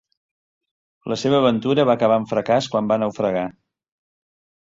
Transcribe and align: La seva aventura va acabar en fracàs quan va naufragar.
La 1.11 1.17
seva 1.23 1.37
aventura 1.41 1.85
va 1.89 1.95
acabar 2.01 2.17
en 2.21 2.25
fracàs 2.31 2.71
quan 2.73 2.89
va 2.93 2.99
naufragar. 3.03 3.45